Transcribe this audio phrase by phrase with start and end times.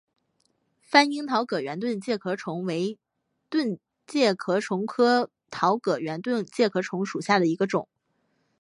[0.81, 2.97] 番樱桃葛圆盾介壳虫为
[3.51, 3.77] 盾
[4.07, 7.87] 介壳虫科桃葛圆盾介壳虫属下的一个种。